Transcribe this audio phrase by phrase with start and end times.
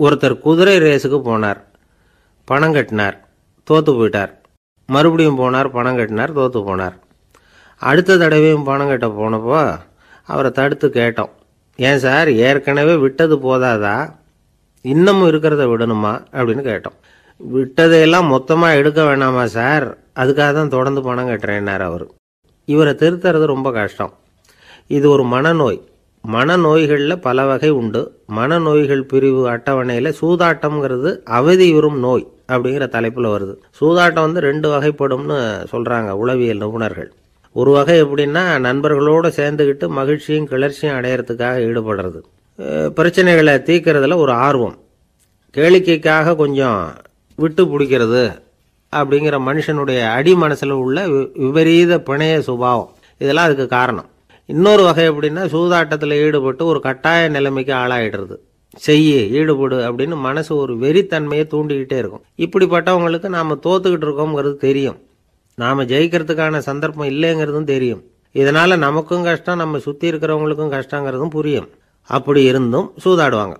[0.00, 1.60] ஒருத்தர் குதிரை ரேஸுக்கு போனார்.
[2.44, 3.28] பணம் கட்டினார்.
[3.70, 4.30] தோத்து போயிட்டார்.
[4.86, 6.94] மறுபடியும் போனார் பணம் கட்டினார் தோற்று போனார்.
[7.76, 9.78] அடுத்த தடவையும் பணம் கட்ட போனப்போ
[10.26, 11.30] அவரை தடுத்து கேட்டோம்.
[11.76, 14.14] ஏன் சார் ஏற்கனவே விட்டது போதாதா?
[14.80, 16.24] இன்னமும் இருக்கிறத விடணுமா?
[16.32, 16.98] அப்படின்னு கேட்டோம்.
[17.54, 19.98] விட்டதையெல்லாம் மொத்தமாக எடுக்க வேணாமா சார்?
[20.16, 22.10] அதுக்காக தான் தொடர்ந்து பணம் கட்டுறேன்னார் அவர்.
[22.64, 24.12] இவரை திருத்துறது ரொம்ப கஷ்டம்.
[24.86, 25.88] இது ஒரு மனநோய்.
[26.28, 28.18] மனநோய்களில் பல வகை உண்டு.
[28.36, 33.54] மனநோய்கள் பிரிவு அட்டவணையில் சூதாட்டம்ங்கிறது அவதியுறும் நோய் அப்படிங்கிற தலைப்பில் வருது.
[33.80, 37.06] சூதாட்டம் வந்து ரெண்டு வகைப்படும்னு சொல்கிறாங்க உளவியல் நிபுணர்கள்.
[37.52, 42.20] ஒரு வகை எப்படின்னா நண்பர்களோடு சேர்ந்துக்கிட்டு மகிழ்ச்சியும் கிளர்ச்சியும் அடையிறதுக்காக ஈடுபடுறது.
[42.96, 44.78] பிரச்சனைகளை தீர்க்கறதுல ஒரு ஆர்வம்.
[45.54, 46.92] கேளிக்கைக்காக கொஞ்சம்
[47.36, 48.38] விட்டு பிடிக்கிறது
[48.96, 52.90] அப்படிங்கிற மனுஷனுடைய அடி மனசில் உள்ள வி- விபரீத பிணைய சுபாவம்.
[53.18, 54.06] இதெல்லாம் அதுக்கு காரணம்.
[54.50, 58.36] இன்னொரு வகை எப்படின்னா சூதாட்டத்தில் ஈடுபட்டு ஒரு கட்டாய நிலைமைக்கு ஆளாயிடுறது.
[58.76, 62.22] செய்யு ஈடுபடு அப்படின்னு மனசு ஒரு வெறித்தன்மையை தூண்டிக்கிட்டே இருக்கும்.
[62.36, 64.98] இப்படிப்பட்டவங்களுக்கு நாம் தோத்துக்கிட்டு இருக்கோங்கிறது தெரியும்.
[65.54, 68.02] நாம் ஜெயிக்கிறதுக்கான சந்தர்ப்பம் இல்லைங்கிறதும் தெரியும்.
[68.32, 71.68] இதனால் நமக்கும் கஷ்டம் நம்ம சுற்றி இருக்கிறவங்களுக்கும் கஷ்டங்கிறதும் புரியும்.
[72.02, 73.56] அப்படி இருந்தும் சூதாடுவாங்க.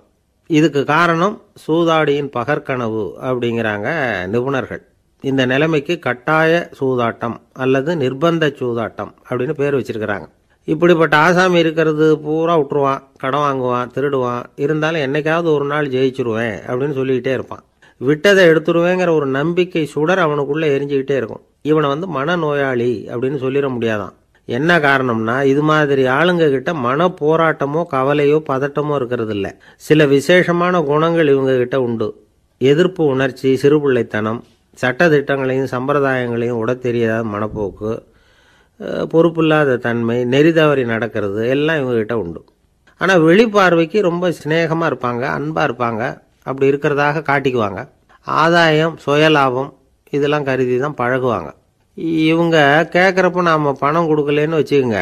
[0.47, 3.87] இதுக்கு காரணம் சூதாடியின் பகற்கனவு அப்படிங்கிறாங்க
[4.33, 4.83] நிபுணர்கள்.
[5.21, 10.27] இந்த நிலைமைக்கு கட்டாய சூதாட்டம் அல்லது நிர்பந்த சூதாட்டம் அப்படின்னு பேர் வச்சிருக்கிறாங்க.
[10.63, 14.43] இப்படிப்பட்ட ஆசாமி இருக்கிறது பூரா விட்டுருவான் கடன் வாங்குவான் திருடுவான்.
[14.55, 17.63] இருந்தாலும் என்னைக்காவது ஒரு நாள் ஜெயிச்சிருவேன் அப்படின்னு சொல்லிக்கிட்டே இருப்பான்.
[17.97, 21.41] விட்டதை எடுத்துருவேங்கிற ஒரு நம்பிக்கை சுடர் அவனுக்குள்ளே எரிஞ்சுக்கிட்டே இருக்கும்.
[21.61, 24.13] இவனை வந்து மனநோயாளி அப்படின்னு சொல்லிட முடியாதான்.
[24.45, 31.27] என்ன காரணம்னா இது மாதிரி ஆளுங்க கிட்ட மன போராட்டமோ கவலையோ பதட்டமோ இருக்கிறது இல்லை சில விசேஷமான குணங்கள்
[31.27, 32.07] இவங்க கிட்ட உண்டு.
[32.57, 34.41] எதிர்ப்பு உணர்ச்சி சிறுபிள்ளைத்தனம்
[34.73, 37.91] சட்ட திட்டங்களையும் சம்பிரதாயங்களையும் உட தெரியாத மனப்போக்கு.
[39.13, 42.41] பொறுப்பில்லாத தன்மை நெறி தவறி நடக்கிறது எல்லாம் இவங்ககிட்ட உண்டு.
[43.01, 46.01] ஆனால் வெளிப்பார்வைக்கு ரொம்ப சிநேகமாக இருப்பாங்க அன்பாக இருப்பாங்க
[46.43, 47.81] அப்படி இருக்கிறதாக காட்டிக்குவாங்க.
[48.27, 49.71] ஆதாயம் சுயலாபம்
[50.09, 51.49] இதெல்லாம் கருதி தான் பழகுவாங்க.
[52.31, 52.57] இவங்க
[52.95, 55.01] கேட்குறப்ப நாம் பணம் கொடுக்கலன்னு வச்சுக்கோங்க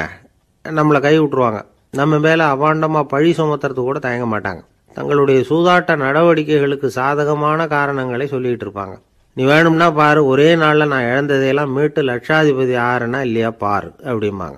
[0.66, 1.60] நம்மளை கை விட்டுருவாங்க.
[2.00, 4.62] நம்ம மேலே அபாண்டமாக பழி சுமத்துறது கூட தயங்க மாட்டாங்க.
[4.98, 8.96] தங்களுடைய சூதாட்ட நடவடிக்கைகளுக்கு சாதகமான காரணங்களை சொல்லிகிட்டு இருப்பாங்க.
[9.40, 14.58] நீ வேணும்னா பாரு ஒரே நாளில் நான் இழந்ததையெல்லாம் மீட்டு லட்சாதிபதி ஆறுனா இல்லையா பாரு அப்படிம்பாங்க.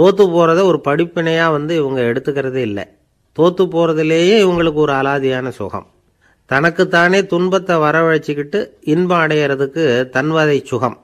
[0.00, 2.84] தோத்து போகிறத ஒரு படிப்பினையாக வந்து இவங்க எடுத்துக்கிறதே இல்லை.
[3.38, 5.86] தோத்து போகிறதுலேயே இவங்களுக்கு ஒரு அலாதியான சுகம்.
[6.46, 10.98] தனக்குத்தானே துன்பத்தை வரவழைச்சிக்கிட்டு இன்பம் அடையிறதுக்கு தன்வதை சுகம்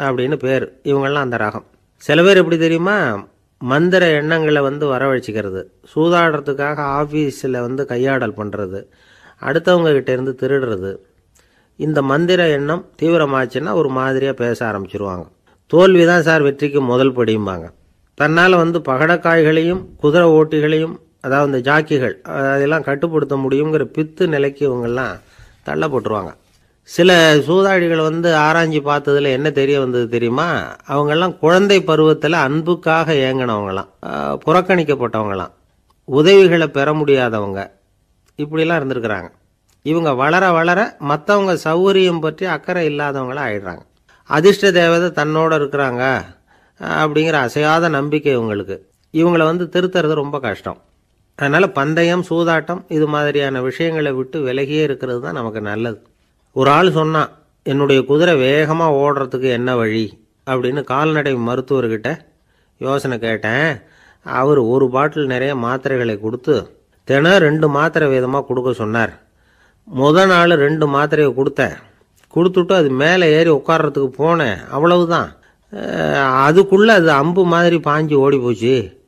[0.00, 0.80] அப்படின்னு பேர்.
[0.84, 1.64] இவங்கெல்லாம் அந்த ரகம்.
[1.96, 3.26] சில பேர் எப்படி தெரியுமா?
[3.58, 5.64] மந்திர எண்ணங்களை வந்து வரவழைச்சிக்கிறது.
[5.94, 8.82] சூதாடுறதுக்காக ஆஃபீஸில் வந்து கையாடல் பண்ணுறது
[9.40, 10.96] அடுத்தவங்க கிட்டேருந்து திருடுறது.
[11.76, 15.24] இந்த மந்திர எண்ணம் தீவிரமாச்சுன்னா ஒரு மாதிரியாக பேச ஆரம்பிச்சிருவாங்க.
[15.66, 17.66] தோல்வி தான் சார் வெற்றிக்கு முதல் படியும்பாங்க
[18.14, 22.14] தன்னால் வந்து பகடக்காய்களையும் குதிரை ஓட்டிகளையும் அதாவது இந்த ஜாக்கிகள்
[22.52, 25.14] அதெல்லாம் கட்டுப்படுத்த முடியுங்கிற பித்து நிலைக்கு இவங்கெல்லாம்
[25.68, 26.32] தள்ளப்பட்டுருவாங்க.
[26.82, 30.76] சில சூதாடிகள் வந்து ஆராய்ஞ்சு பார்த்ததில் என்ன தெரிய வந்தது தெரியுமா?
[30.88, 33.90] அவங்கெல்லாம் குழந்தை பருவத்தில் அன்புக்காக ஏங்கினவங்களாம்.
[34.46, 35.52] புறக்கணிக்கப்பட்டவங்களாம்.
[36.04, 37.60] உதவிகளை பெற முடியாதவங்க.
[38.38, 39.30] இப்படிலாம் இருந்திருக்கிறாங்க.
[39.90, 40.80] இவங்க வளர வளர
[41.10, 43.82] மற்றவங்க சௌகரியம் பற்றி அக்கறை இல்லாதவங்களாக ஆயிடுறாங்க.
[44.30, 46.02] அதிர்ஷ்ட தேவதை தன்னோட இருக்கிறாங்க
[47.02, 48.76] அப்படிங்கிற அசையாத நம்பிக்கை இவங்களுக்கு.
[49.14, 50.78] இவங்களை வந்து திருத்துறது ரொம்ப கஷ்டம்.
[51.38, 55.98] அதனால் பந்தயம் சூதாட்டம் இது மாதிரியான விஷயங்களை விட்டு விலகியே இருக்கிறது தான் நமக்கு நல்லது.
[56.56, 57.30] ஒரு ஆள் சொன்னான்
[57.72, 60.06] என்னுடைய குதிரை வேகமாக ஓடுறதுக்கு என்ன வழி?
[60.46, 62.10] அப்படின்னு கால்நடை மருத்துவர்கிட்ட
[62.80, 63.68] யோசனை கேட்டேன்.
[64.26, 66.54] அவர் ஒரு பாட்டில் நிறைய மாத்திரைகளை கொடுத்து
[67.08, 69.14] தினம் ரெண்டு மாத்திரை விதமாக கொடுக்க சொன்னார்.
[69.88, 71.76] முத நாள் ரெண்டு மாத்திரையை கொடுத்தேன்.
[72.34, 74.68] கொடுத்துட்டு அது மேலே ஏறி உட்கார்றதுக்கு போனேன்.
[74.70, 75.32] அவ்வளவுதான்.
[75.72, 79.00] தான் அதுக்குள்ளே அது அம்பு மாதிரி பாஞ்சு ஓடி போச்சு.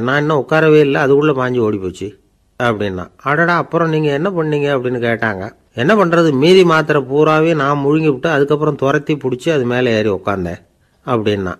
[0.00, 1.00] நான் இன்னும் உட்காரவே இல்லை.
[1.00, 2.18] அதுக்குள்ளே பாஞ்சு ஓடி போச்சு.
[2.62, 5.50] அப்படின்னா அடடா அப்புறம் நீங்கள் என்ன பண்ணீங்க அப்படின்னு கேட்டாங்க.
[5.74, 10.60] என்ன பண்ணுறது மீதி மாத்திரை பூராவே நான் முழுங்கி விட்டு அதுக்கப்புறம் துரத்தி பிடிச்சி அது மேலே ஏறி உட்காந்தேன்
[11.06, 11.58] அப்படின்னா